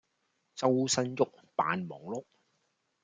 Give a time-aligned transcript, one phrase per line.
[0.55, 2.25] 周身郁，扮忙碌